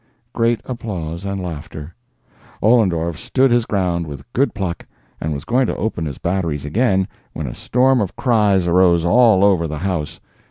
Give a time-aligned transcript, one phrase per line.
[0.33, 1.93] (Great applause and laughter.)
[2.63, 4.87] Ollendorf stood his ground with good pluck,
[5.19, 9.43] and was going to open his batteries again, when a storm of cries arose all
[9.43, 10.19] over the house.